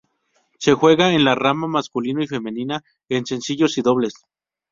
[0.57, 4.13] Se juega en la rama masculino y femenina en sencillos y dobles.